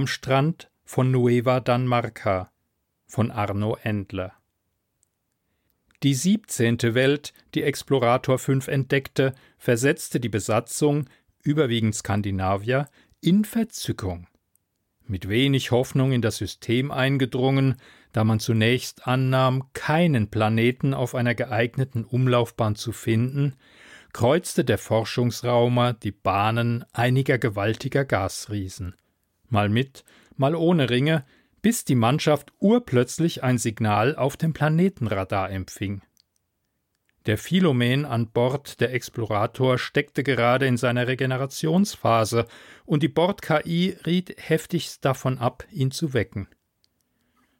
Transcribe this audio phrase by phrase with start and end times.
[0.00, 2.50] am Strand von Nueva Danmarca
[3.06, 4.32] von Arno Endler.
[6.02, 11.04] Die siebzehnte Welt, die Explorator 5 entdeckte, versetzte die Besatzung,
[11.42, 12.88] überwiegend Skandinavier,
[13.20, 14.26] in Verzückung.
[15.06, 17.76] Mit wenig Hoffnung in das System eingedrungen,
[18.12, 23.54] da man zunächst annahm, keinen Planeten auf einer geeigneten Umlaufbahn zu finden,
[24.14, 28.94] kreuzte der Forschungsraumer die Bahnen einiger gewaltiger Gasriesen.
[29.50, 30.04] Mal mit,
[30.36, 31.24] mal ohne Ringe,
[31.60, 36.02] bis die Mannschaft urplötzlich ein Signal auf dem Planetenradar empfing.
[37.26, 42.46] Der Philomen an Bord der Explorator steckte gerade in seiner Regenerationsphase
[42.86, 46.48] und die Bord-KI riet heftigst davon ab, ihn zu wecken.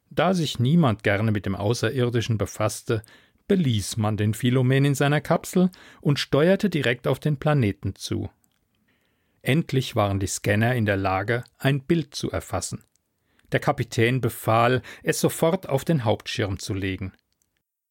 [0.09, 3.03] Da sich niemand gerne mit dem Außerirdischen befasste,
[3.47, 5.69] beließ man den Philomen in seiner Kapsel
[6.01, 8.29] und steuerte direkt auf den Planeten zu.
[9.41, 12.83] Endlich waren die Scanner in der Lage, ein Bild zu erfassen.
[13.51, 17.13] Der Kapitän befahl, es sofort auf den Hauptschirm zu legen.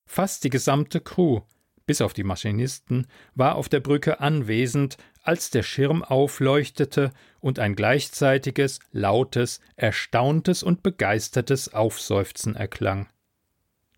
[0.07, 1.41] Fast die gesamte Crew,
[1.87, 7.75] bis auf die Maschinisten, war auf der Brücke anwesend, als der Schirm aufleuchtete und ein
[7.75, 13.09] gleichzeitiges, lautes, erstauntes und begeistertes Aufseufzen erklang.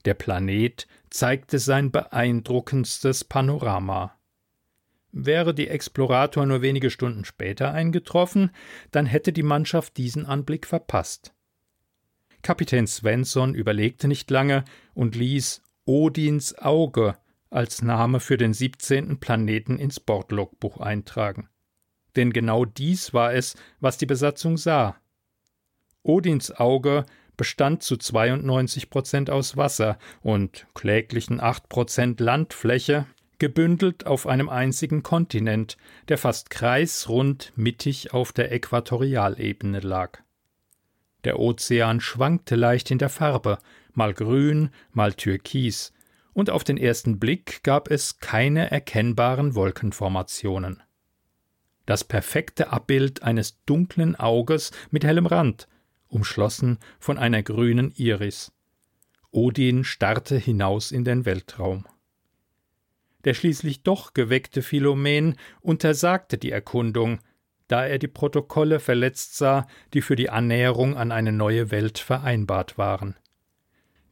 [0.04, 4.18] Der Planet zeigte sein beeindruckendstes Panorama.
[5.12, 8.50] Wäre die Explorator nur wenige Stunden später eingetroffen,
[8.90, 11.34] dann hätte die Mannschaft diesen Anblick verpasst.
[12.42, 17.16] Kapitän Svensson überlegte nicht lange und ließ Odins Auge
[17.50, 19.20] als Name für den 17.
[19.20, 21.48] Planeten ins Bordlogbuch eintragen.
[22.16, 24.96] Denn genau dies war es, was die Besatzung sah.
[26.02, 27.04] Odins Auge
[27.36, 33.06] bestand zu 92 Prozent aus Wasser und kläglichen 8 Prozent Landfläche,
[33.42, 40.20] gebündelt auf einem einzigen Kontinent, der fast kreisrund mittig auf der Äquatorialebene lag.
[41.24, 43.58] Der Ozean schwankte leicht in der Farbe,
[43.94, 45.92] mal grün, mal türkis,
[46.32, 50.80] und auf den ersten Blick gab es keine erkennbaren Wolkenformationen.
[51.84, 55.66] Das perfekte Abbild eines dunklen Auges mit hellem Rand,
[56.06, 58.52] umschlossen von einer grünen Iris.
[59.32, 61.86] Odin starrte hinaus in den Weltraum.
[63.24, 67.20] Der schließlich doch geweckte Philomen untersagte die Erkundung,
[67.68, 72.76] da er die Protokolle verletzt sah, die für die Annäherung an eine neue Welt vereinbart
[72.78, 73.16] waren.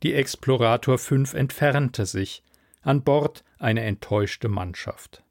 [0.03, 2.43] Die Explorator 5 entfernte sich,
[2.83, 5.23] an Bord eine enttäuschte Mannschaft.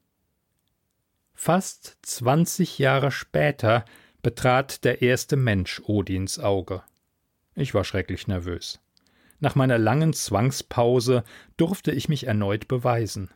[1.33, 3.85] Fast zwanzig Jahre später
[4.21, 6.83] betrat der erste Mensch Odins Auge.
[7.55, 8.79] Ich war schrecklich nervös.
[9.39, 11.23] Nach meiner langen Zwangspause
[11.55, 13.31] durfte ich mich erneut beweisen.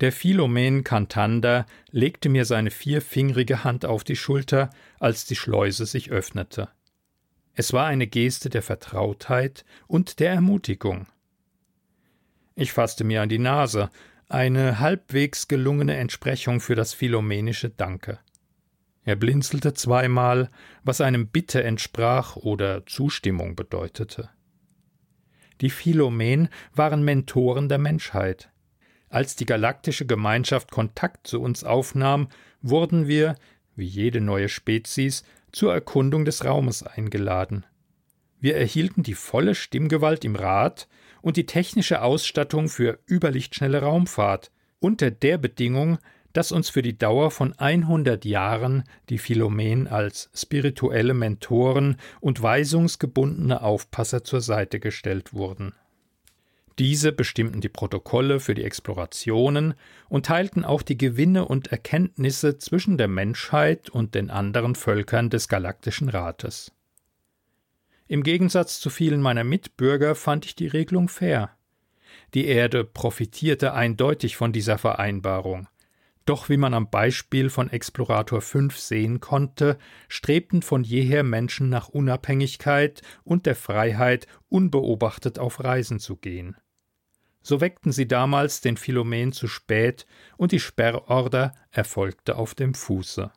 [0.00, 6.10] Der Philomen Kantander legte mir seine vierfingerige Hand auf die Schulter, als die Schleuse sich
[6.10, 6.68] öffnete.
[7.54, 11.06] Es war eine Geste der Vertrautheit und der Ermutigung.
[12.56, 13.90] Ich fasste mir an die Nase,
[14.28, 18.18] eine halbwegs gelungene Entsprechung für das philomenische Danke.
[19.04, 20.50] Er blinzelte zweimal,
[20.82, 24.30] was einem Bitte entsprach oder Zustimmung bedeutete.
[25.60, 28.50] Die Philomen waren Mentoren der Menschheit.
[29.14, 32.26] Als die galaktische Gemeinschaft Kontakt zu uns aufnahm,
[32.62, 33.36] wurden wir,
[33.76, 37.64] wie jede neue Spezies, zur Erkundung des Raumes eingeladen.
[38.40, 40.88] Wir erhielten die volle Stimmgewalt im Rat
[41.22, 45.98] und die technische Ausstattung für überlichtschnelle Raumfahrt, unter der Bedingung,
[46.32, 53.62] dass uns für die Dauer von 100 Jahren die Philomen als spirituelle Mentoren und weisungsgebundene
[53.62, 55.72] Aufpasser zur Seite gestellt wurden.
[56.78, 59.74] Diese bestimmten die Protokolle für die Explorationen
[60.08, 65.48] und teilten auch die Gewinne und Erkenntnisse zwischen der Menschheit und den anderen Völkern des
[65.48, 66.72] Galaktischen Rates.
[68.08, 71.50] Im Gegensatz zu vielen meiner Mitbürger fand ich die Regelung fair.
[72.34, 75.68] Die Erde profitierte eindeutig von dieser Vereinbarung.
[76.26, 79.78] Doch wie man am Beispiel von Explorator 5 sehen konnte,
[80.08, 86.56] strebten von jeher Menschen nach Unabhängigkeit und der Freiheit, unbeobachtet auf Reisen zu gehen.
[87.46, 90.06] So weckten sie damals den Philomen zu spät
[90.38, 93.30] und die Sperrorder erfolgte auf dem Fuße.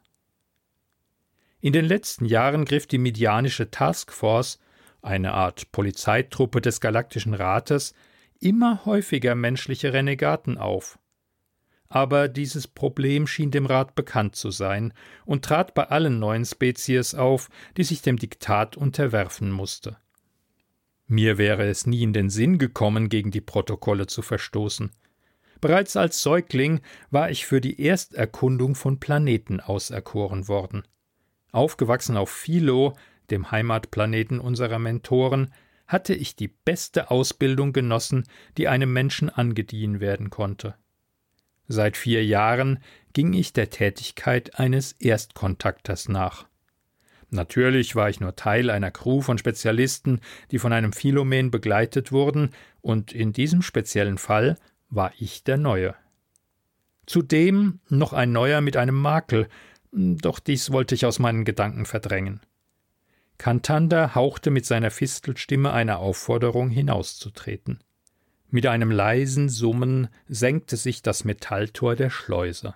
[1.59, 4.59] In den letzten Jahren griff die Midianische Taskforce,
[5.01, 7.93] eine Art Polizeitruppe des Galaktischen Rates,
[8.39, 10.97] immer häufiger menschliche Renegaten auf.
[11.89, 14.93] Aber dieses Problem schien dem Rat bekannt zu sein
[15.25, 19.97] und trat bei allen neuen Spezies auf, die sich dem Diktat unterwerfen musste.
[21.07, 24.91] Mir wäre es nie in den Sinn gekommen, gegen die Protokolle zu verstoßen.
[25.61, 30.83] Bereits als Säugling war ich für die Ersterkundung von Planeten auserkoren worden.
[31.51, 32.93] Aufgewachsen auf Philo,
[33.31, 35.51] dem Heimatplaneten unserer Mentoren,
[35.87, 38.25] hatte ich die beste Ausbildung genossen,
[38.57, 40.75] die einem Menschen angedient werden konnte.
[41.69, 42.79] Seit vier Jahren
[43.13, 46.46] ging ich der Tätigkeit eines Erstkontakters nach.
[47.29, 50.21] Natürlich war ich nur Teil einer Crew von Spezialisten,
[50.51, 52.51] die von einem Philomen begleitet wurden,
[52.81, 54.57] und in diesem speziellen Fall
[54.89, 55.95] war ich der Neue.
[57.05, 59.47] Zudem noch ein Neuer mit einem Makel,
[59.91, 62.41] doch dies wollte ich aus meinen Gedanken verdrängen.
[63.37, 67.79] Kantander hauchte mit seiner Fistelstimme eine Aufforderung hinauszutreten.
[68.49, 72.73] Mit einem leisen Summen senkte sich das Metalltor der Schleuse.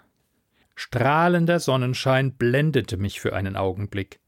[0.76, 4.21] Strahlender Sonnenschein blendete mich für einen Augenblick.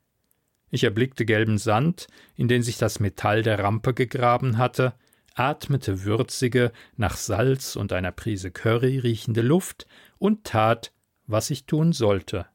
[0.74, 4.96] Ich erblickte gelben Sand, in den sich das Metall der Rampe gegraben hatte,
[5.36, 9.86] atmete würzige, nach Salz und einer Prise Curry riechende Luft
[10.18, 10.92] und tat,
[11.28, 12.48] was ich tun sollte.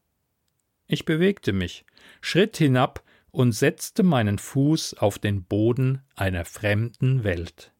[0.85, 1.85] Ich bewegte mich,
[2.19, 7.71] schritt hinab und setzte meinen Fuß auf den Boden einer fremden Welt.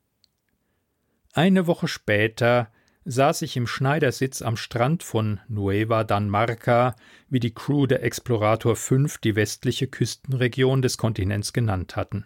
[1.33, 2.71] Eine Woche später
[3.05, 6.95] saß ich im Schneidersitz am Strand von Nueva Danmarca,
[7.29, 12.25] wie die Crew der Explorator 5 die westliche Küstenregion des Kontinents genannt hatten.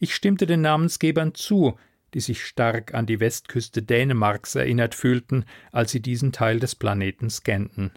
[0.00, 1.78] Ich stimmte den Namensgebern zu,
[2.14, 7.30] die sich stark an die Westküste Dänemarks erinnert fühlten, als sie diesen Teil des Planeten
[7.30, 7.92] scannten.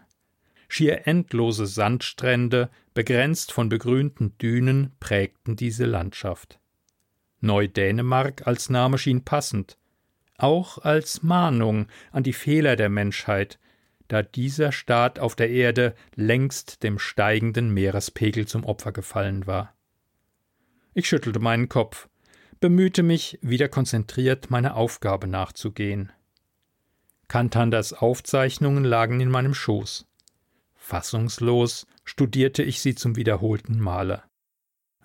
[0.67, 6.59] Schier endlose Sandstrände, begrenzt von begrünten Dünen, prägten diese Landschaft.
[7.41, 9.77] Neu-Dänemark als Name schien passend,
[10.41, 13.59] auch als Mahnung an die Fehler der Menschheit,
[14.07, 19.73] da dieser Staat auf der Erde längst dem steigenden Meerespegel zum Opfer gefallen war.
[20.93, 22.09] Ich schüttelte meinen Kopf,
[22.59, 26.11] bemühte mich, wieder konzentriert meiner Aufgabe nachzugehen.
[27.27, 30.07] Kantanders Aufzeichnungen lagen in meinem Schoß.
[30.73, 34.23] Fassungslos studierte ich sie zum wiederholten Male.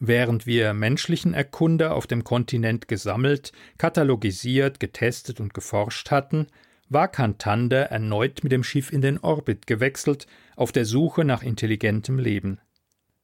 [0.06, 6.49] Während wir menschlichen Erkunder auf dem Kontinent gesammelt, katalogisiert, getestet und geforscht hatten,
[6.91, 12.19] war Kantander erneut mit dem Schiff in den Orbit gewechselt, auf der Suche nach intelligentem
[12.19, 12.61] Leben.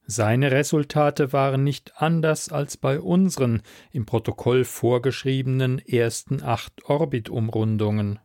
[0.07, 3.61] Seine Resultate waren nicht anders als bei unseren
[3.93, 8.21] im Protokoll vorgeschriebenen ersten acht Orbitumrundungen.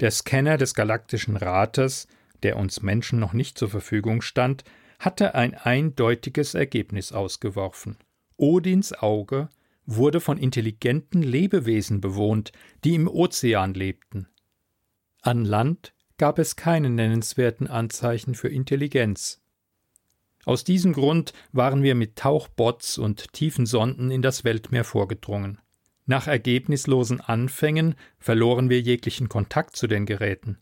[0.00, 2.08] Der Scanner des Galaktischen Rates,
[2.42, 4.64] der uns Menschen noch nicht zur Verfügung stand,
[4.98, 7.96] hatte ein eindeutiges Ergebnis ausgeworfen.
[8.36, 9.48] Odins Auge
[9.86, 12.52] wurde von intelligenten Lebewesen bewohnt,
[12.84, 14.28] die im Ozean lebten.
[15.22, 19.42] An Land gab es keine nennenswerten Anzeichen für Intelligenz.
[20.44, 25.60] Aus diesem Grund waren wir mit Tauchbots und Tiefensonden in das Weltmeer vorgedrungen.
[26.06, 30.58] Nach ergebnislosen Anfängen verloren wir jeglichen Kontakt zu den Geräten.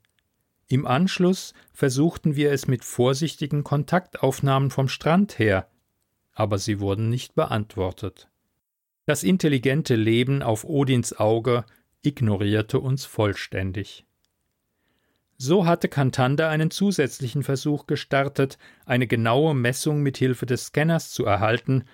[0.69, 5.69] Im Anschluss versuchten wir es mit vorsichtigen Kontaktaufnahmen vom Strand her,
[6.32, 8.28] aber sie wurden nicht beantwortet.
[9.06, 11.64] Das intelligente Leben auf Odins Auge
[12.02, 14.06] ignorierte uns vollständig.
[15.37, 18.56] So hatte Kantander einen zusätzlichen Versuch gestartet,
[18.87, 21.84] eine genaue Messung mit Hilfe des Scanners zu erhalten,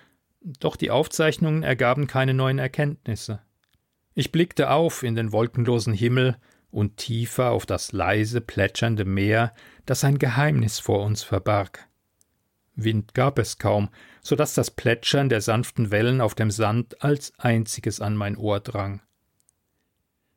[0.41, 3.41] doch die Aufzeichnungen ergaben keine neuen Erkenntnisse.
[4.13, 6.37] Ich blickte auf in den wolkenlosen Himmel
[6.71, 9.53] und tiefer auf das leise plätschernde Meer,
[9.85, 11.87] das ein Geheimnis vor uns verbarg.
[12.75, 13.89] Wind gab es kaum,
[14.21, 18.59] so dass das Plätschern der sanften Wellen auf dem Sand als einziges an mein Ohr
[18.59, 19.01] drang.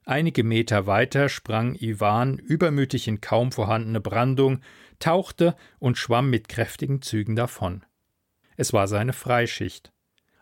[0.04, 4.60] Einige Meter weiter sprang Iwan übermütig in kaum vorhandene Brandung,
[4.98, 7.84] tauchte und schwamm mit kräftigen Zügen davon.
[8.56, 9.92] Es war seine Freischicht.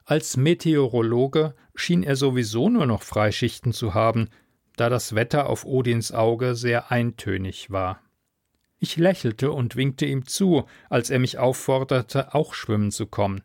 [0.04, 4.28] Als Meteorologe schien er sowieso nur noch Freischichten zu haben,
[4.76, 8.00] da das Wetter auf Odins Auge sehr eintönig war.
[8.79, 13.43] Ich lächelte und winkte ihm zu, als er mich aufforderte, auch schwimmen zu kommen.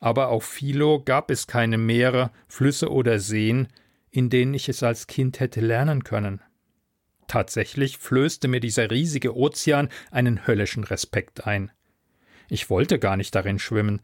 [0.00, 3.68] Aber auf Philo gab es keine Meere, Flüsse oder Seen,
[4.10, 6.40] in denen ich es als Kind hätte lernen können.
[7.28, 11.70] Tatsächlich flößte mir dieser riesige Ozean einen höllischen Respekt ein.
[12.48, 14.00] Ich wollte gar nicht darin schwimmen,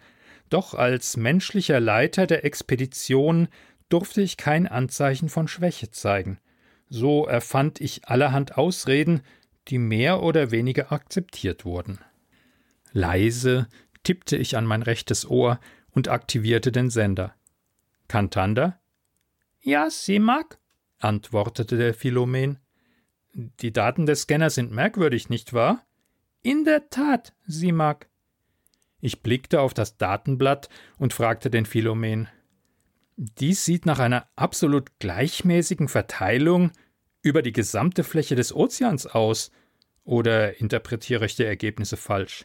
[0.51, 3.49] doch als menschlicher Leiter der Expedition
[3.95, 6.41] durfte ich kein Anzeichen von Schwäche zeigen.
[6.89, 9.21] So erfand ich allerhand Ausreden,
[9.69, 12.01] die mehr oder weniger akzeptiert wurden.
[12.91, 13.69] Leise
[14.03, 15.61] tippte ich an mein rechtes Ohr
[15.93, 17.37] und aktivierte den Sender.
[18.09, 18.81] Kantander?
[19.61, 20.59] Ja, Simak,
[20.99, 22.59] antwortete der Philomen.
[23.33, 25.87] Die Daten des Scanners sind merkwürdig, nicht wahr?
[26.43, 28.09] In der Tat, Simak.
[29.01, 32.27] Ich blickte auf das Datenblatt und fragte den Philomen.
[33.16, 36.73] Dies sieht nach einer absolut gleichmäßigen Verteilung
[37.23, 39.50] über die gesamte Fläche des Ozeans aus.
[40.04, 42.44] Oder interpretiere ich die Ergebnisse falsch?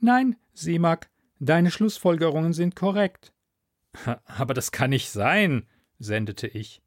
[0.00, 1.08] Nein, Simak,
[1.40, 3.32] Deine Schlussfolgerungen sind korrekt.
[4.24, 5.66] Aber das kann nicht sein,
[5.98, 6.80] sendete ich.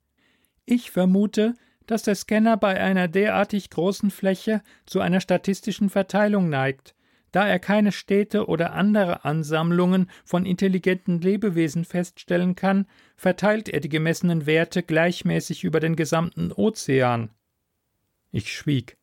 [0.65, 1.53] Ich vermute,
[1.85, 6.95] dass der Scanner bei einer derartig großen Fläche zu einer statistischen Verteilung neigt.
[7.38, 13.89] Da er keine Städte oder andere Ansammlungen von intelligenten Lebewesen feststellen kann, verteilt er die
[13.89, 17.29] gemessenen Werte gleichmäßig über den gesamten Ozean.
[18.32, 18.98] Ich schwieg.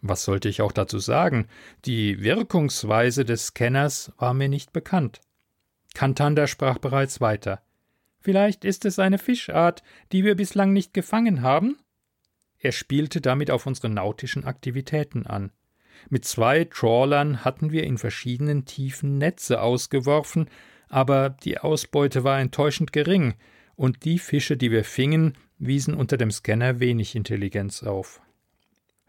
[0.00, 1.46] Was sollte ich auch dazu sagen?
[1.84, 5.20] Die Wirkungsweise des Scanners war mir nicht bekannt.
[5.94, 7.62] Kantander sprach bereits weiter.
[8.18, 11.76] Vielleicht ist es eine Fischart, die wir bislang nicht gefangen haben?
[12.58, 15.52] Er spielte damit auf unsere nautischen Aktivitäten an.
[16.10, 20.48] Mit zwei Trawlern hatten wir in verschiedenen Tiefen Netze ausgeworfen,
[20.88, 23.34] aber die Ausbeute war enttäuschend gering,
[23.76, 28.20] und die Fische, die wir fingen, wiesen unter dem Scanner wenig Intelligenz auf.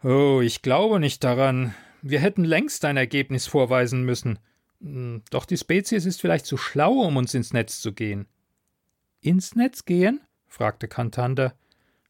[0.02, 1.74] Oh, ich glaube nicht daran.
[2.02, 4.38] Wir hätten längst ein Ergebnis vorweisen müssen.
[4.80, 8.26] Hm, doch die Spezies ist vielleicht zu schlau, um uns ins Netz zu gehen.
[9.20, 10.20] Ins Netz gehen?
[10.46, 11.54] fragte Kantander.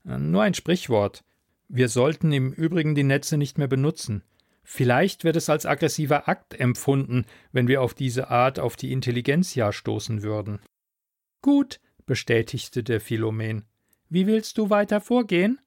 [0.05, 1.25] Nur ein Sprichwort.
[1.69, 4.23] Wir sollten im Übrigen die Netze nicht mehr benutzen.
[4.68, 9.73] Vielleicht wird es als aggressiver Akt empfunden, wenn wir auf diese Art auf die Intelligenzia
[9.73, 10.58] stoßen würden.
[11.40, 13.64] Gut, bestätigte der Philomen.
[14.08, 15.61] Wie willst du weiter vorgehen?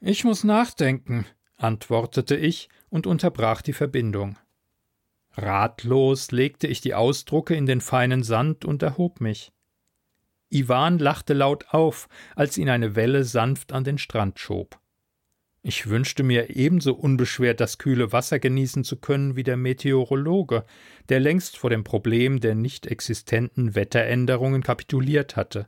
[0.00, 4.38] Ich muss nachdenken, antwortete ich und unterbrach die Verbindung.
[5.32, 9.50] Ratlos legte ich die Ausdrucke in den feinen Sand und erhob mich.
[10.50, 14.78] Iwan lachte laut auf, als ihn eine Welle sanft an den Strand schob.
[15.68, 20.64] Ich wünschte mir ebenso unbeschwert das kühle Wasser genießen zu können wie der Meteorologe,
[21.08, 25.66] der längst vor dem Problem der nicht existenten Wetteränderungen kapituliert hatte.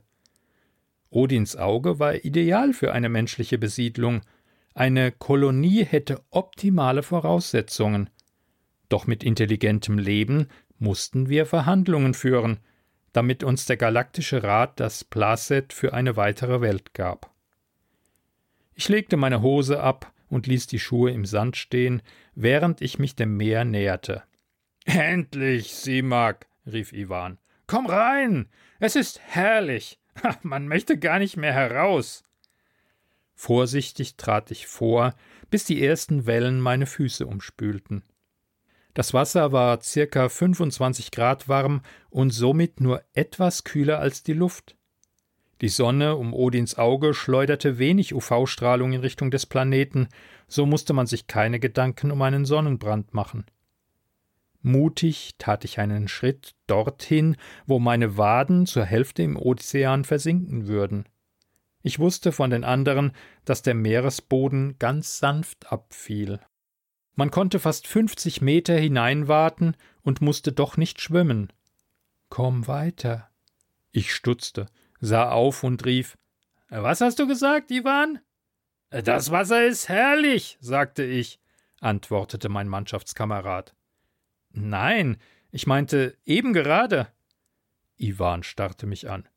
[1.09, 4.21] Odins Auge war ideal für eine menschliche Besiedlung.
[4.73, 8.09] Eine Kolonie hätte optimale Voraussetzungen.
[8.87, 12.61] Doch mit intelligentem Leben mussten wir Verhandlungen führen,
[13.11, 17.28] damit uns der Galaktische Rat das Placet für eine weitere Welt gab.
[18.79, 22.01] Ich legte meine Hose ab und ließ die Schuhe im Sand stehen,
[22.33, 24.23] während ich mich dem Meer näherte.
[24.85, 27.39] Endlich, Simak, rief Iwan.
[27.67, 28.47] Komm rein.
[28.79, 29.99] Es ist herrlich.
[30.43, 32.23] Man möchte gar nicht mehr heraus.
[33.35, 35.13] Vorsichtig trat ich vor,
[35.49, 38.03] bis die ersten Wellen meine Füße umspülten.
[38.93, 44.77] Das Wasser war circa 25 Grad warm und somit nur etwas kühler als die Luft.
[45.61, 50.07] Die Sonne um Odins Auge schleuderte wenig UV-Strahlung in Richtung des Planeten,
[50.47, 53.45] so musste man sich keine Gedanken um einen Sonnenbrand machen.
[54.61, 57.35] Mutig tat ich einen Schritt dorthin,
[57.65, 61.05] wo meine Waden zur Hälfte im Ozean versinken würden.
[61.81, 63.13] Ich wusste von den anderen,
[63.45, 66.39] dass der Meeresboden ganz sanft abfiel.
[67.15, 71.51] Man konnte fast fünfzig Meter hineinwaten und musste doch nicht schwimmen.
[72.29, 73.29] Komm weiter.
[73.91, 74.67] Ich stutzte
[74.99, 76.17] sah auf und rief
[76.69, 78.19] Was hast du gesagt, Iwan?
[78.89, 81.39] Das Wasser ist herrlich, sagte ich,
[81.79, 83.75] antwortete mein Mannschaftskamerad.
[84.51, 85.17] Nein,
[85.51, 87.07] ich meinte eben gerade.
[87.97, 89.27] Iwan starrte mich an.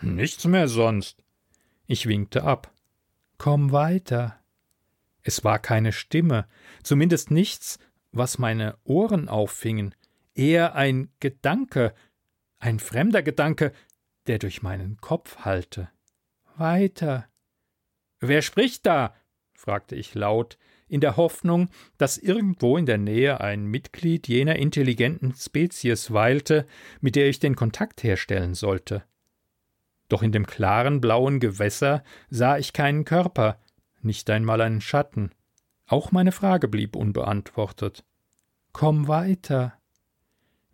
[0.00, 1.24] Nichts mehr sonst.
[1.86, 2.72] Ich winkte ab.
[3.38, 4.38] Komm weiter.
[5.22, 6.46] Es war keine Stimme,
[6.82, 7.78] zumindest nichts,
[8.12, 9.94] was meine Ohren auffingen,
[10.34, 11.94] eher ein Gedanke,
[12.58, 13.72] ein fremder Gedanke,
[14.28, 15.88] der durch meinen Kopf hallte.
[16.56, 17.26] Weiter.
[18.20, 19.14] Wer spricht da?
[19.54, 20.58] fragte ich laut,
[20.88, 21.68] in der Hoffnung,
[21.98, 26.66] dass irgendwo in der Nähe ein Mitglied jener intelligenten Spezies weilte,
[27.00, 29.04] mit der ich den Kontakt herstellen sollte.
[30.08, 33.60] Doch in dem klaren blauen Gewässer sah ich keinen Körper,
[34.00, 35.32] nicht einmal einen Schatten.
[35.86, 38.04] Auch meine Frage blieb unbeantwortet.
[38.72, 39.77] Komm weiter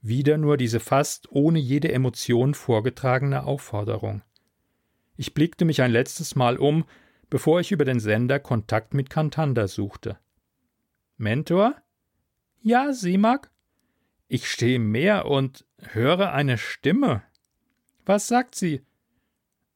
[0.05, 4.23] wieder nur diese fast ohne jede Emotion vorgetragene Aufforderung.
[5.17, 6.85] Ich blickte mich ein letztes Mal um,
[7.31, 10.19] bevor ich über den Sender Kontakt mit Kantander suchte.
[11.17, 11.75] Mentor?
[12.61, 13.51] Ja, Simak?
[14.29, 17.23] Ich stehe im Meer und höre eine Stimme.
[18.05, 18.83] Was sagt sie?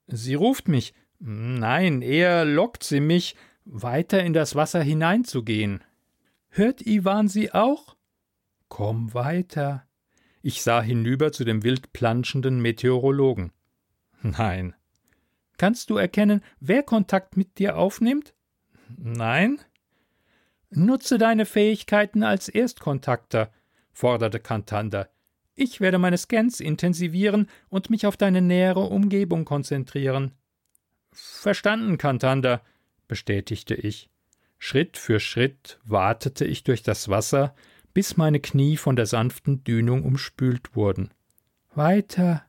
[0.08, 0.92] Sie ruft mich.
[1.20, 5.82] Nein, eher lockt sie mich, weiter in das Wasser hineinzugehen.
[6.50, 7.97] Hört Iwan sie auch?
[8.68, 9.88] Komm weiter.
[10.42, 13.52] Ich sah hinüber zu dem wild planschenden Meteorologen.
[14.23, 14.75] Nein.
[15.57, 18.35] Kannst du erkennen, wer Kontakt mit dir aufnimmt?
[18.97, 19.59] Nein.
[20.71, 23.50] Nutze deine Fähigkeiten als Erstkontakter,
[23.92, 25.09] forderte Kantander.
[25.54, 30.33] Ich werde meine Scans intensivieren und mich auf deine nähere Umgebung konzentrieren.
[31.11, 32.62] Verstanden, Kantander,
[33.09, 34.09] bestätigte ich.
[34.59, 37.54] Schritt für Schritt watete ich durch das Wasser,
[37.98, 41.10] bis meine Knie von der sanften Dünung umspült wurden.
[41.74, 42.44] Weiter.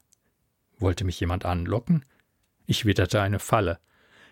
[0.77, 2.05] Wollte mich jemand anlocken?
[2.67, 3.79] Ich witterte eine Falle.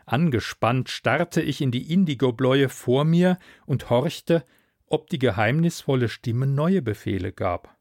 [0.05, 4.45] Angespannt starrte ich in die Indigobläue vor mir und horchte,
[4.86, 7.75] ob die geheimnisvolle Stimme neue Befehle gab.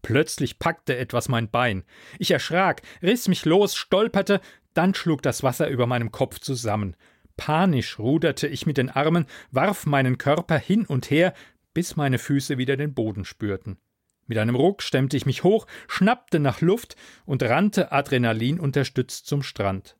[0.00, 1.84] Plötzlich packte etwas mein Bein.
[2.18, 4.40] Ich erschrak, riss mich los, stolperte,
[4.72, 6.96] dann schlug das Wasser über meinem Kopf zusammen.
[7.36, 11.34] Panisch ruderte ich mit den Armen, warf meinen Körper hin und her,
[11.74, 13.78] bis meine Füße wieder den Boden spürten.
[14.26, 19.42] Mit einem Ruck stemmte ich mich hoch, schnappte nach Luft und rannte Adrenalin unterstützt zum
[19.42, 19.96] Strand.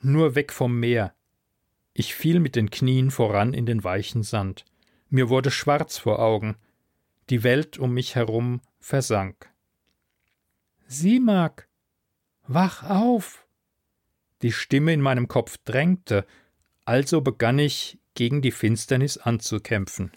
[0.00, 1.14] Nur weg vom Meer.
[1.94, 4.64] Ich fiel mit den Knien voran in den weichen Sand.
[5.08, 6.56] Mir wurde schwarz vor Augen.
[7.30, 9.50] Die Welt um mich herum versank.
[10.86, 11.68] Sieh, Mark,
[12.46, 13.46] wach auf!
[14.42, 16.26] Die Stimme in meinem Kopf drängte,
[16.84, 20.12] also begann ich, gegen die Finsternis anzukämpfen.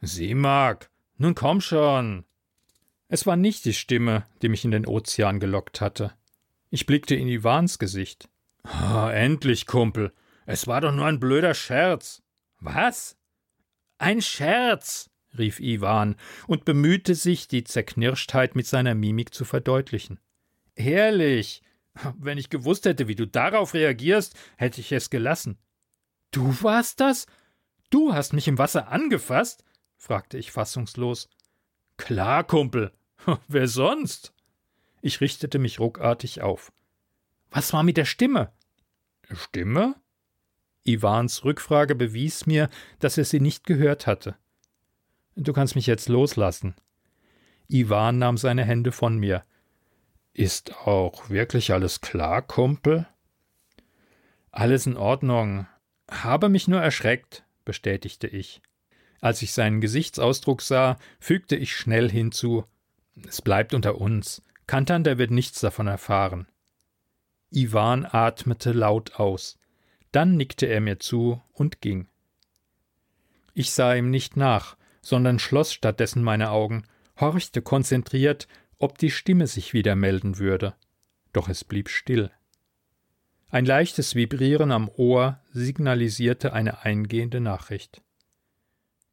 [0.00, 2.24] Sieh, Mark, nun komm schon!
[3.08, 6.12] Es war nicht die Stimme, die mich in den Ozean gelockt hatte.
[6.70, 8.28] Ich blickte in Ivans Gesicht.
[8.64, 10.12] Oh, endlich, Kumpel.
[10.46, 12.22] Es war doch nur ein blöder Scherz.
[12.60, 13.16] Was?
[13.98, 16.16] Ein Scherz, rief Ivan
[16.46, 20.20] und bemühte sich, die Zerknirschtheit mit seiner Mimik zu verdeutlichen.
[20.76, 21.62] Herrlich.
[22.16, 25.58] Wenn ich gewusst hätte, wie du darauf reagierst, hätte ich es gelassen.
[26.30, 27.26] Du warst das?
[27.90, 29.64] Du hast mich im Wasser angefasst?
[30.00, 31.28] Fragte ich fassungslos.
[31.98, 32.90] Klar, Kumpel.
[33.48, 34.32] Wer sonst?
[35.02, 36.72] Ich richtete mich ruckartig auf.
[37.50, 38.50] Was war mit der Stimme?
[39.30, 39.94] Stimme?
[40.84, 44.36] Ivans Rückfrage bewies mir, dass er sie nicht gehört hatte.
[45.36, 46.74] Du kannst mich jetzt loslassen.
[47.68, 49.44] Ivan nahm seine Hände von mir.
[50.32, 53.06] Ist auch wirklich alles klar, Kumpel?
[54.50, 55.66] Alles in Ordnung.
[56.10, 58.62] Habe mich nur erschreckt, bestätigte ich.
[59.20, 62.64] Als ich seinen Gesichtsausdruck sah, fügte ich schnell hinzu
[63.26, 64.42] Es bleibt unter uns.
[64.66, 66.46] Kantander wird nichts davon erfahren.
[67.50, 69.58] Iwan atmete laut aus.
[70.12, 72.08] Dann nickte er mir zu und ging.
[73.52, 76.84] Ich sah ihm nicht nach, sondern schloss stattdessen meine Augen,
[77.18, 80.74] horchte konzentriert, ob die Stimme sich wieder melden würde.
[81.32, 82.30] Doch es blieb still.
[83.48, 88.02] Ein leichtes Vibrieren am Ohr signalisierte eine eingehende Nachricht.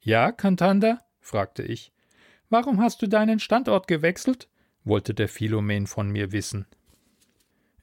[0.08, 1.02] Ja, Kantander?
[1.20, 1.91] fragte ich.
[2.50, 4.48] Warum hast du deinen Standort gewechselt?
[4.86, 6.65] wollte der Philomen von mir wissen.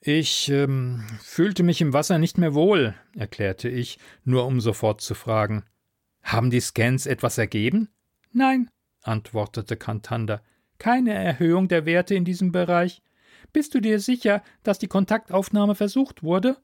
[0.00, 5.14] Ich ähm, fühlte mich im Wasser nicht mehr wohl, erklärte ich, nur um sofort zu
[5.14, 5.64] fragen.
[6.22, 7.90] Haben die Scans etwas ergeben?
[8.32, 8.70] Nein,
[9.02, 10.42] antwortete Kantander.
[10.78, 13.02] Keine Erhöhung der Werte in diesem Bereich.
[13.52, 16.56] Bist du dir sicher, dass die Kontaktaufnahme versucht wurde?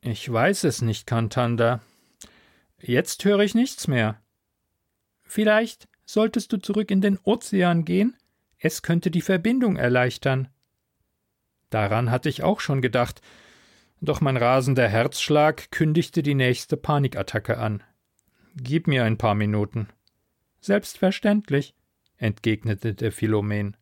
[0.00, 1.82] Ich weiß es nicht, Kantander.
[2.80, 4.21] Jetzt höre ich nichts mehr.
[5.32, 8.14] Vielleicht solltest du zurück in den Ozean gehen,
[8.58, 10.48] es könnte die Verbindung erleichtern.
[11.70, 13.22] Daran hatte ich auch schon gedacht,
[14.02, 17.82] doch mein rasender Herzschlag kündigte die nächste Panikattacke an.
[18.56, 19.88] Gib mir ein paar Minuten.
[20.60, 21.74] Selbstverständlich,
[22.18, 23.78] entgegnete der Philomen.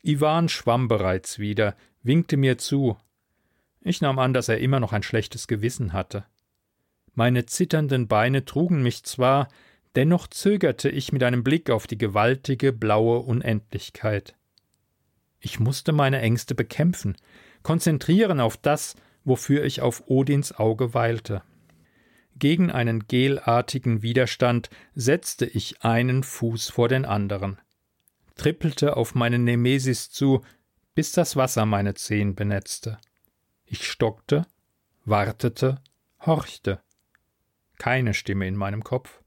[0.00, 2.96] Iwan schwamm bereits wieder, winkte mir zu.
[3.82, 6.24] Ich nahm an, dass er immer noch ein schlechtes Gewissen hatte.
[7.12, 9.48] Meine zitternden Beine trugen mich zwar,
[9.96, 14.36] Dennoch zögerte ich mit einem Blick auf die gewaltige blaue Unendlichkeit.
[15.40, 17.16] Ich musste meine Ängste bekämpfen,
[17.62, 21.42] konzentrieren auf das, wofür ich auf Odins Auge weilte.
[22.38, 27.58] Gegen einen gelartigen Widerstand setzte ich einen Fuß vor den anderen,
[28.34, 30.42] trippelte auf meinen Nemesis zu,
[30.94, 32.98] bis das Wasser meine Zehen benetzte.
[33.64, 34.46] Ich stockte,
[35.06, 35.80] wartete,
[36.20, 36.82] horchte.
[37.78, 39.22] Keine Stimme in meinem Kopf.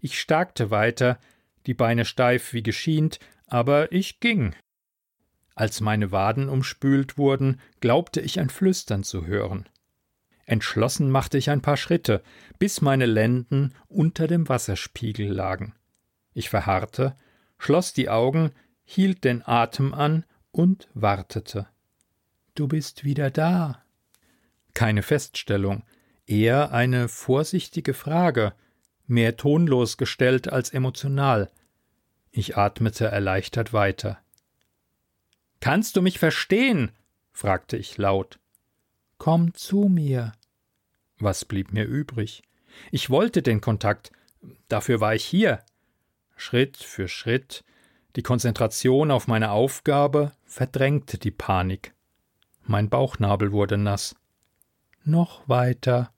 [0.00, 1.18] Ich starkte weiter,
[1.66, 4.54] die Beine steif wie geschient, aber ich ging.
[5.54, 9.68] Als meine Waden umspült wurden, glaubte ich ein Flüstern zu hören.
[10.46, 12.22] Entschlossen machte ich ein paar Schritte,
[12.58, 15.74] bis meine Lenden unter dem Wasserspiegel lagen.
[16.32, 17.16] Ich verharrte,
[17.58, 18.52] schloss die Augen,
[18.84, 21.66] hielt den Atem an und wartete.
[22.54, 23.82] Du bist wieder da.
[24.72, 25.82] Keine Feststellung,
[26.24, 28.54] eher eine vorsichtige Frage,
[29.08, 31.50] mehr tonlos gestellt als emotional.
[32.30, 34.18] Ich atmete erleichtert weiter.
[35.60, 36.92] Kannst du mich verstehen?
[37.32, 38.38] fragte ich laut.
[39.16, 40.32] Komm zu mir.
[41.18, 42.42] Was blieb mir übrig?
[42.92, 44.12] Ich wollte den Kontakt,
[44.68, 45.64] dafür war ich hier.
[46.36, 47.64] Schritt für Schritt,
[48.14, 51.94] die Konzentration auf meine Aufgabe verdrängte die Panik.
[52.64, 54.14] Mein Bauchnabel wurde nass.
[55.04, 56.12] Noch weiter.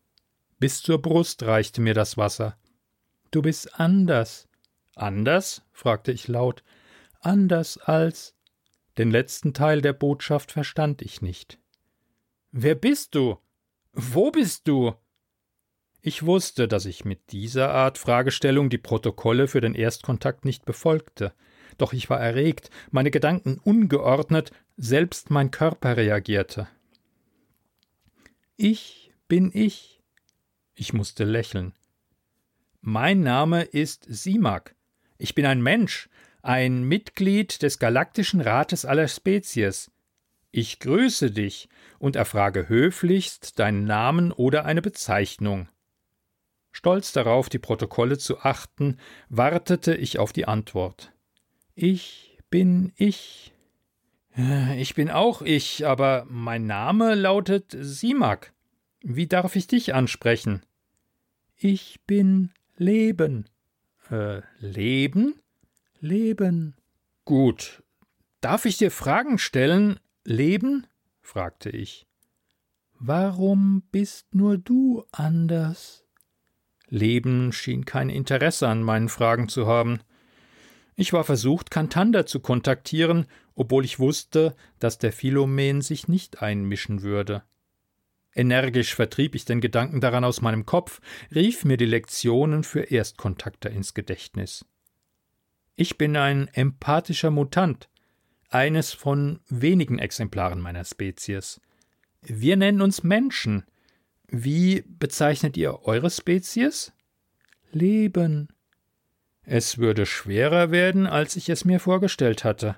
[0.58, 2.56] Bis zur Brust reichte mir das Wasser.
[3.30, 4.48] Du bist anders.
[4.96, 5.62] Anders?
[5.72, 6.62] fragte ich laut.
[7.20, 8.34] Anders als.
[8.98, 11.58] Den letzten Teil der Botschaft verstand ich nicht.
[12.50, 13.38] Wer bist du?
[13.92, 14.94] Wo bist du?
[16.02, 21.32] Ich wusste, dass ich mit dieser Art Fragestellung die Protokolle für den Erstkontakt nicht befolgte.
[21.78, 26.68] Doch ich war erregt, meine Gedanken ungeordnet, selbst mein Körper reagierte.
[28.56, 30.00] Ich bin ich.
[30.74, 31.74] Ich musste lächeln.
[32.82, 34.74] Mein Name ist Simak.
[35.18, 36.08] Ich bin ein Mensch,
[36.40, 39.90] ein Mitglied des Galaktischen Rates aller Spezies.
[40.50, 45.68] Ich grüße dich und erfrage höflichst deinen Namen oder eine Bezeichnung.
[46.72, 48.96] Stolz darauf, die Protokolle zu achten,
[49.28, 51.12] wartete ich auf die Antwort.
[51.74, 53.52] Ich bin ich.
[54.78, 58.54] Ich bin auch ich, aber mein Name lautet Simak.
[59.02, 60.62] Wie darf ich dich ansprechen?
[61.56, 63.44] Ich bin Leben.
[64.10, 65.34] Äh, Leben?
[66.00, 66.76] Leben.
[67.26, 67.82] Gut.
[68.40, 70.86] Darf ich dir Fragen stellen, Leben?
[71.20, 72.06] fragte ich.
[72.98, 76.06] Warum bist nur du anders?
[76.88, 80.00] Leben schien kein Interesse an meinen Fragen zu haben.
[80.96, 87.02] Ich war versucht, Kantander zu kontaktieren, obwohl ich wusste, dass der Philomen sich nicht einmischen
[87.02, 87.42] würde.
[88.34, 91.00] Energisch vertrieb ich den Gedanken daran aus meinem Kopf,
[91.34, 94.64] rief mir die Lektionen für Erstkontakter ins Gedächtnis.
[95.74, 97.88] Ich bin ein empathischer Mutant,
[98.48, 101.60] eines von wenigen Exemplaren meiner Spezies.
[102.22, 103.64] Wir nennen uns Menschen.
[104.28, 106.92] Wie bezeichnet ihr eure Spezies?
[107.72, 108.48] Leben.
[109.42, 112.76] Es würde schwerer werden, als ich es mir vorgestellt hatte.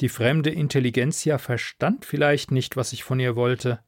[0.00, 3.80] Die fremde Intelligenzia verstand vielleicht nicht, was ich von ihr wollte.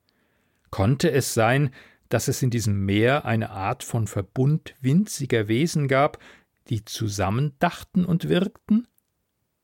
[0.71, 1.71] Konnte es sein,
[2.09, 6.19] dass es in diesem Meer eine Art von Verbund winziger Wesen gab,
[6.69, 8.87] die zusammen dachten und wirkten?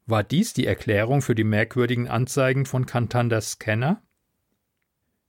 [0.06, 4.02] War dies die Erklärung für die merkwürdigen Anzeigen von Kantanders Scanner?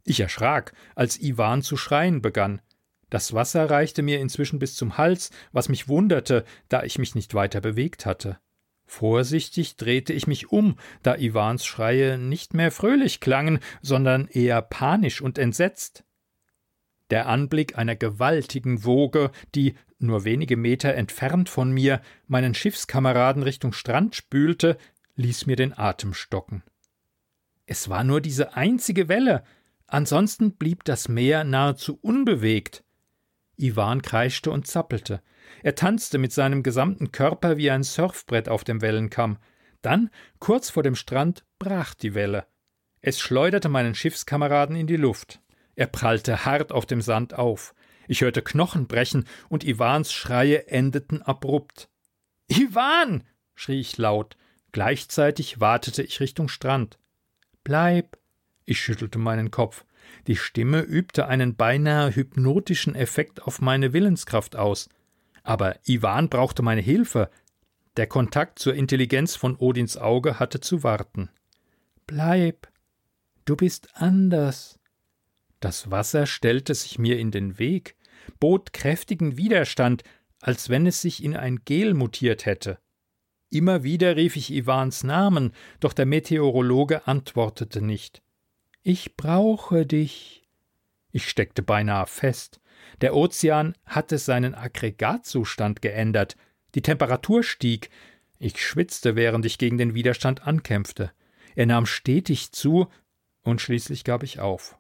[0.04, 2.62] Ich erschrak, als Iwan zu schreien begann.
[3.10, 7.36] Das Wasser reichte mir inzwischen bis zum Hals, was mich wunderte, da ich mich nicht
[7.36, 8.40] weiter bewegt hatte.
[8.86, 15.22] Vorsichtig drehte ich mich um, da Iwans Schreie nicht mehr fröhlich klangen, sondern eher panisch
[15.22, 16.04] und entsetzt.
[17.10, 23.74] Der Anblick einer gewaltigen Woge, die, nur wenige Meter entfernt von mir, meinen Schiffskameraden Richtung
[23.74, 24.78] Strand spülte,
[25.16, 26.64] ließ mir den Atem stocken.
[27.66, 29.44] Es war nur diese einzige Welle,
[29.88, 32.84] ansonsten blieb das Meer nahezu unbewegt.
[33.58, 35.22] Iwan kreischte und zappelte.
[35.62, 39.38] Er tanzte mit seinem gesamten Körper wie ein Surfbrett auf dem Wellenkamm.
[39.82, 42.46] Dann, kurz vor dem Strand, brach die Welle.
[43.02, 45.42] Es schleuderte meinen Schiffskameraden in die Luft.
[45.76, 47.74] Er prallte hart auf dem Sand auf.
[48.08, 51.90] Ich hörte Knochen brechen und Iwans Schreie endeten abrupt.
[52.48, 53.24] Iwan!
[53.56, 54.38] schrie ich laut.
[54.72, 56.98] Gleichzeitig wartete ich Richtung Strand.
[57.64, 58.18] Bleib!
[58.66, 59.86] Ich schüttelte meinen Kopf.
[60.28, 64.90] Die Stimme übte einen beinahe hypnotischen Effekt auf meine Willenskraft aus.
[65.44, 67.30] Aber Iwan brauchte meine Hilfe.
[67.98, 71.30] Der Kontakt zur Intelligenz von Odins Auge hatte zu warten.
[72.08, 72.68] Bleib.
[73.46, 74.80] Du bist anders.
[75.60, 77.96] Das Wasser stellte sich mir in den Weg,
[78.40, 80.04] bot kräftigen Widerstand,
[80.42, 82.80] als wenn es sich in ein Gel mutiert hätte.
[83.50, 88.22] Immer wieder rief ich Iwans Namen, doch der Meteorologe antwortete nicht.
[88.82, 90.44] Ich brauche dich.
[91.12, 92.60] Ich steckte beinahe fest.
[93.02, 96.36] Der Ozean hatte seinen Aggregatzustand geändert.
[96.76, 97.90] Die Temperatur stieg.
[98.40, 101.12] Ich schwitzte, während ich gegen den Widerstand ankämpfte.
[101.56, 102.88] Er nahm stetig zu,
[103.44, 104.78] und schließlich gab ich auf.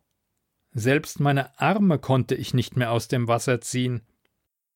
[0.72, 4.02] Selbst meine Arme konnte ich nicht mehr aus dem Wasser ziehen.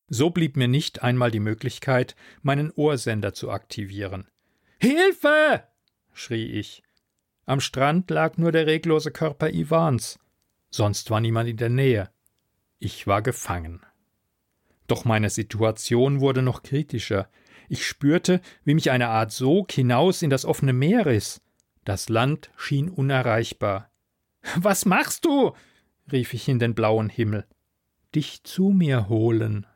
[0.07, 4.27] So blieb mir nicht einmal die Möglichkeit, meinen Ohrsender zu aktivieren.
[4.79, 5.63] Hilfe!
[6.13, 6.83] schrie ich.
[7.45, 10.19] Am Strand lag nur der reglose Körper Iwans.
[10.69, 12.09] Sonst war niemand in der Nähe.
[12.79, 13.85] Ich war gefangen.
[14.87, 17.29] Doch meine Situation wurde noch kritischer.
[17.69, 21.41] Ich spürte, wie mich eine Art Sog hinaus in das offene Meer riss.
[21.83, 23.91] Das Land schien unerreichbar.
[24.55, 25.53] Was machst du?
[26.11, 27.45] rief ich in den blauen Himmel.
[28.15, 29.65] Dich zu mir holen.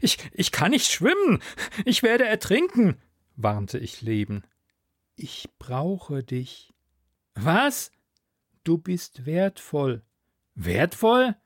[0.00, 1.40] Ich, ich kann nicht schwimmen.
[1.84, 2.96] Ich werde ertrinken,
[3.36, 4.42] warnte ich Leben.
[5.14, 6.72] Ich brauche dich.
[7.34, 7.92] Was?
[8.64, 10.02] Du bist wertvoll.
[10.54, 11.36] Wertvoll?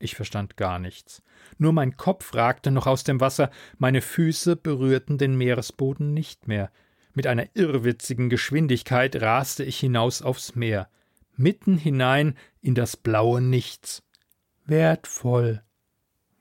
[0.00, 1.22] Ich verstand gar nichts.
[1.58, 6.72] Nur mein Kopf ragte noch aus dem Wasser, meine Füße berührten den Meeresboden nicht mehr.
[7.14, 10.88] Mit einer irrwitzigen Geschwindigkeit raste ich hinaus aufs Meer
[11.40, 14.02] mitten hinein in das blaue Nichts.
[14.66, 15.62] Wertvoll.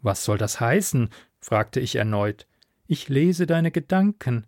[0.02, 1.10] Was soll das heißen?
[1.40, 2.48] fragte ich erneut.
[2.86, 4.46] Ich lese deine Gedanken.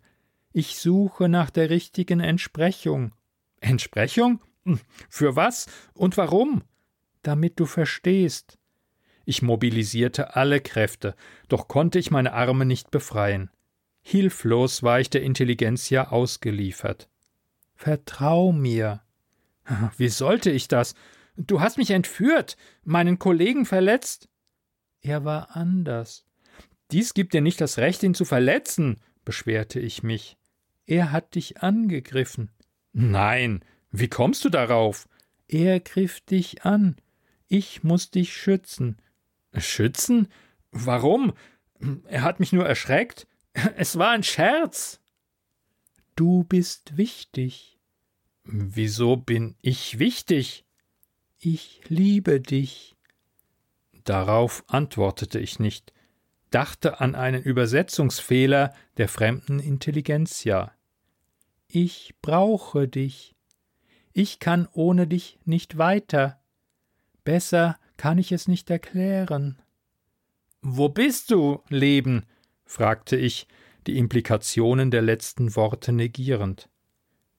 [0.52, 3.12] Ich suche nach der richtigen Entsprechung.
[3.60, 4.40] Entsprechung?
[4.64, 6.62] Hm, für was und warum?
[7.22, 8.58] Damit du verstehst.
[9.24, 11.14] Ich mobilisierte alle Kräfte,
[11.48, 13.50] doch konnte ich meine Arme nicht befreien.
[14.02, 17.08] Hilflos war ich der Intelligenzia ausgeliefert.
[17.74, 19.02] Vertrau mir.
[19.96, 20.94] Wie sollte ich das?
[21.36, 24.28] Du hast mich entführt, meinen Kollegen verletzt.
[25.00, 26.26] Er war anders.
[26.90, 30.36] Dies gibt dir nicht das Recht, ihn zu verletzen, beschwerte ich mich.
[30.86, 32.50] Er hat dich angegriffen.
[32.92, 35.08] Nein, wie kommst du darauf?
[35.48, 36.96] Er griff dich an.
[37.48, 38.98] Ich muss dich schützen.
[39.56, 40.28] Schützen?
[40.70, 41.32] Warum?
[42.06, 43.26] Er hat mich nur erschreckt.
[43.76, 45.00] Es war ein Scherz.
[46.16, 47.78] Du bist wichtig.
[48.44, 50.64] Wieso bin ich wichtig?
[51.38, 52.96] Ich liebe dich.
[54.04, 55.92] Darauf antwortete ich nicht,
[56.50, 60.72] dachte an einen Übersetzungsfehler der fremden Intelligenzia.
[61.68, 63.34] Ich brauche dich.
[64.12, 66.40] Ich kann ohne dich nicht weiter.
[67.24, 69.62] Besser kann ich es nicht erklären.
[70.60, 72.26] Wo bist du, Leben?
[72.64, 73.46] fragte ich,
[73.86, 76.68] die Implikationen der letzten Worte negierend.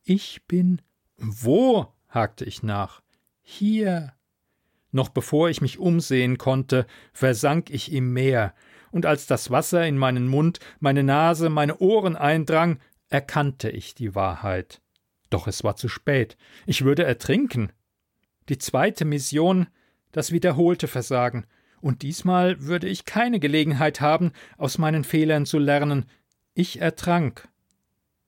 [0.06, 0.82] Ich bin.
[1.18, 1.88] Wo?
[2.08, 3.02] hakte ich nach.
[3.42, 4.14] Hier.
[4.94, 8.54] Noch bevor ich mich umsehen konnte, versank ich im Meer,
[8.90, 14.16] und als das Wasser in meinen Mund, meine Nase, meine Ohren eindrang, erkannte ich die
[14.16, 14.82] Wahrheit.
[15.30, 16.38] Doch es war zu spät.
[16.66, 17.74] Ich würde ertrinken.
[18.48, 19.68] Die zweite Mission,
[20.14, 21.46] das wiederholte Versagen,
[21.82, 26.06] und diesmal würde ich keine Gelegenheit haben, aus meinen Fehlern zu lernen.
[26.54, 27.50] Ich ertrank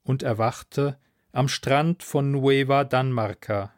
[0.03, 0.99] und erwachte
[1.31, 3.73] am Strand von Nueva Danmarca.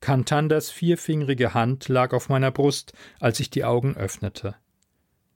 [0.00, 4.56] Kantanders vierfingerige Hand lag auf meiner Brust, als ich die Augen öffnete.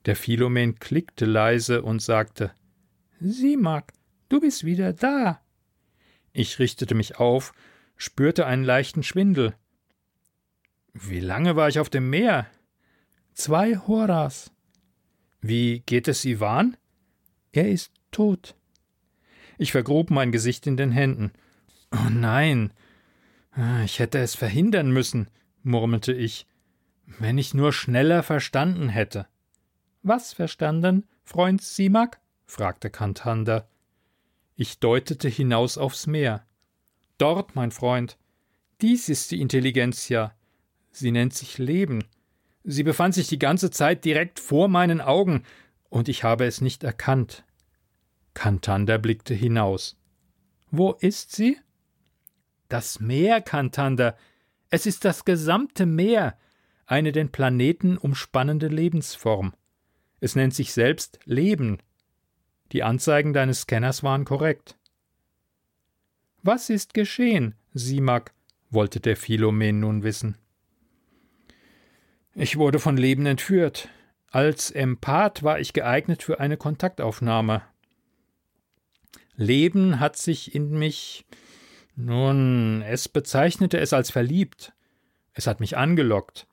[0.04, 2.52] Der Philomen klickte leise und sagte:
[3.20, 3.92] Sieh, Mark,
[4.28, 5.40] du bist wieder da.
[6.32, 7.52] Ich richtete mich auf,
[7.96, 9.54] spürte einen leichten Schwindel.
[10.92, 12.46] Wie lange war ich auf dem Meer?
[13.34, 14.50] Zwei Horas.
[15.40, 16.76] Wie geht es Ivan?
[17.52, 18.56] Er ist tot.
[19.58, 21.32] Ich vergrub mein Gesicht in den Händen.
[21.92, 22.72] Oh nein,
[23.58, 25.28] Ah, ich hätte es verhindern müssen,
[25.64, 26.46] murmelte ich,
[27.06, 29.26] wenn ich nur schneller verstanden hätte.
[30.04, 32.20] Was verstanden, Freund Simak?
[32.46, 33.68] fragte Kantander.
[34.54, 36.46] Ich deutete hinaus aufs Meer.
[37.18, 38.16] Dort, mein Freund.
[38.80, 40.36] Dies ist die Intelligenzia.
[40.98, 42.04] Sie nennt sich Leben.
[42.64, 45.44] Sie befand sich die ganze Zeit direkt vor meinen Augen,
[45.90, 47.44] und ich habe es nicht erkannt.
[48.34, 49.96] Kantander blickte hinaus.
[50.70, 51.56] Wo ist sie?
[52.68, 54.16] Das Meer, Kantander.
[54.70, 56.36] Es ist das gesamte Meer,
[56.84, 59.54] eine den Planeten umspannende Lebensform.
[60.20, 61.78] Es nennt sich selbst Leben.
[62.72, 64.76] Die Anzeigen deines Scanners waren korrekt.
[66.42, 68.34] Was ist geschehen, Simak?
[68.70, 70.36] wollte der Philomen nun wissen.
[72.34, 73.88] Ich wurde von Leben entführt.
[74.30, 77.62] Als Empath war ich geeignet für eine Kontaktaufnahme.
[79.36, 81.24] Leben hat sich in mich
[82.00, 84.72] nun, es bezeichnete es als verliebt.
[85.32, 86.46] Es hat mich angelockt.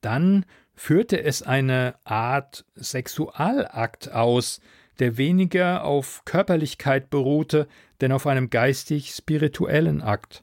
[0.00, 4.60] Dann führte es eine Art Sexualakt aus,
[4.98, 7.68] der weniger auf Körperlichkeit beruhte,
[8.00, 10.42] denn auf einem geistig-spirituellen Akt.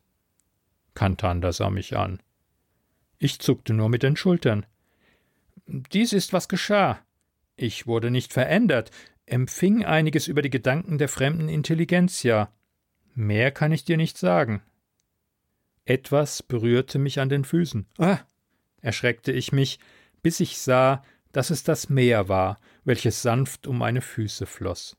[0.94, 2.22] Kantander sah mich an.
[3.18, 4.66] Ich zuckte nur mit den Schultern.
[5.68, 7.00] Dies ist, was geschah.
[7.56, 8.92] Ich wurde nicht verändert,
[9.26, 12.52] empfing einiges über die Gedanken der fremden Intelligenzia,
[13.16, 14.62] Mehr kann ich dir nicht sagen.
[15.86, 17.88] Etwas berührte mich an den Füßen.
[17.98, 18.20] Ah!
[18.82, 19.80] erschreckte ich mich,
[20.22, 24.98] bis ich sah, dass es das Meer war, welches sanft um meine Füße floss.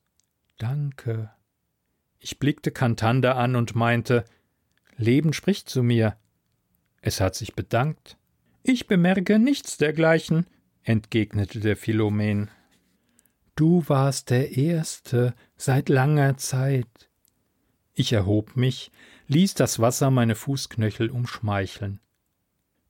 [0.58, 1.30] Danke.
[2.18, 4.24] Ich blickte Kantander an und meinte,
[4.96, 6.16] Leben spricht zu mir.
[7.02, 8.16] Es hat sich bedankt.
[8.62, 10.46] Ich bemerke nichts dergleichen,
[10.86, 12.50] entgegnete der Philomen.
[13.56, 17.10] Du warst der Erste seit langer Zeit.
[17.94, 18.92] Ich erhob mich,
[19.26, 22.00] ließ das Wasser meine Fußknöchel umschmeicheln.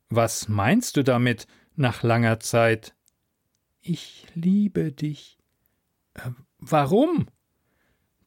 [0.09, 2.94] Was meinst du damit nach langer Zeit?
[3.80, 5.38] Ich liebe dich.
[6.14, 7.28] Äh, warum?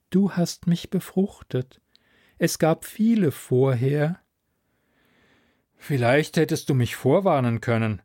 [0.09, 1.81] Du hast mich befruchtet.
[2.37, 4.19] Es gab viele vorher.
[5.75, 8.01] Vielleicht hättest du mich vorwarnen können.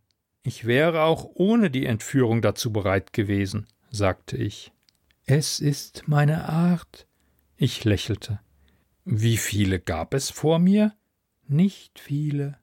[0.47, 4.73] Ich wäre auch ohne die Entführung dazu bereit gewesen, sagte ich.
[5.25, 7.07] Es ist meine Art.
[7.57, 8.41] Ich lächelte.
[9.07, 10.95] Wie viele gab es vor mir?
[11.49, 12.59] Nicht viele.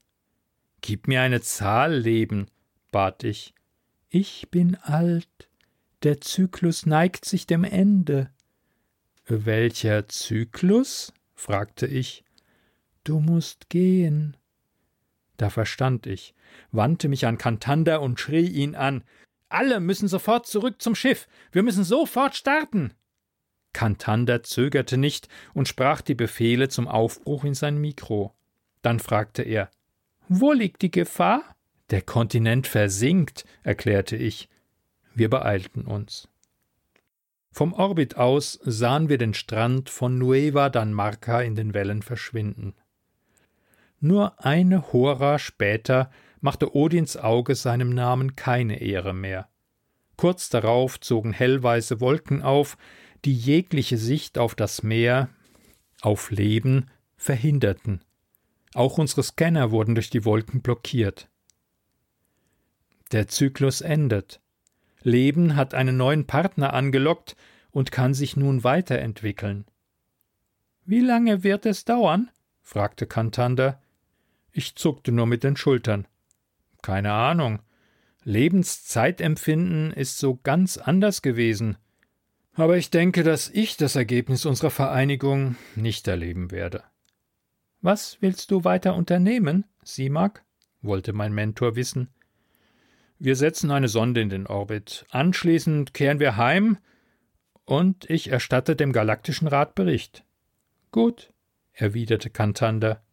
[0.82, 2.48] Gib mir eine Zahl, Leben,
[2.92, 3.56] bat ich.
[4.10, 5.50] Ich bin alt.
[6.04, 8.30] Der Zyklus neigt sich dem Ende.
[9.26, 11.14] Welcher Zyklus?
[11.34, 12.24] fragte ich.
[13.04, 14.38] Du musst gehen.
[15.42, 16.36] Da verstand ich,
[16.72, 19.04] wandte mich an Kantander und schrie ihn an.
[19.50, 21.28] Alle müssen sofort zurück zum Schiff.
[21.52, 22.94] Wir müssen sofort starten.
[23.74, 28.36] Kantander zögerte nicht und sprach die Befehle zum Aufbruch in sein Mikro.
[28.84, 29.72] Dann fragte er
[30.28, 31.42] Wo liegt die Gefahr?
[31.90, 34.48] Der Kontinent versinkt, erklärte ich.
[35.16, 36.30] Wir beeilten uns.
[37.52, 42.76] Vom Orbit aus sahen wir den Strand von Nueva Danmarca in den Wellen verschwinden.
[44.02, 49.48] Nur eine Hora später machte Odins Auge seinem Namen keine Ehre mehr.
[50.18, 52.78] Kurz darauf zogen hellweiße Wolken auf,
[53.26, 55.30] die jegliche Sicht auf das Meer,
[56.02, 58.04] auf Leben, verhinderten.
[58.74, 61.30] Auch unsere Scanner wurden durch die Wolken blockiert.
[63.12, 64.42] Der Zyklus endet.
[65.04, 67.36] Leben hat einen neuen Partner angelockt
[67.70, 69.66] und kann sich nun weiterentwickeln.
[70.86, 72.32] Wie lange wird es dauern?
[72.62, 73.80] fragte Kantander.
[74.52, 76.08] Ich zuckte nur mit den Schultern.
[76.82, 77.60] Keine Ahnung.
[78.24, 81.78] Lebenszeitempfinden ist so ganz anders gewesen.
[82.54, 86.84] Aber ich denke, dass ich das Ergebnis unserer Vereinigung nicht erleben werde.
[87.82, 90.44] Was willst du weiter unternehmen, Simak?
[90.82, 92.10] wollte mein Mentor wissen.
[93.18, 95.06] Wir setzen eine Sonde in den Orbit.
[95.10, 96.78] Anschließend kehren wir heim
[97.66, 100.26] und ich erstatte dem Galaktischen Rat Bericht.
[100.92, 101.32] Gut,
[101.72, 103.04] erwiderte Kantander.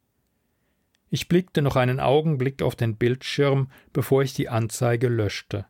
[1.10, 5.66] Ich blickte noch einen Augenblick auf den Bildschirm, bevor ich die Anzeige löschte.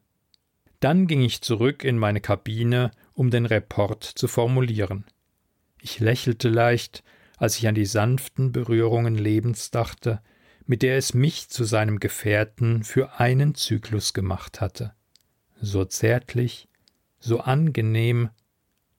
[0.80, 5.04] Dann ging ich zurück in meine Kabine, um den Report zu formulieren.
[5.80, 7.02] Ich lächelte leicht,
[7.36, 10.20] als ich an die sanften Berührungen Lebens dachte,
[10.66, 14.92] mit der es mich zu seinem Gefährten für einen Zyklus gemacht hatte.
[15.60, 16.68] So zärtlich,
[17.18, 18.30] so angenehm,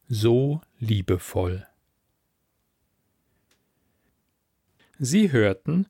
[0.07, 1.65] so liebevoll.
[4.97, 5.85] Sie hörten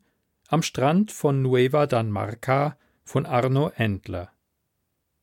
[0.52, 4.32] Am Strand von Nueva Danmarca von Arno Endler.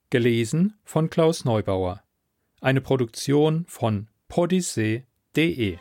[0.09, 2.05] Gelesen von Klaus Neubauer.
[2.61, 5.79] Eine Produktion von podyssee.de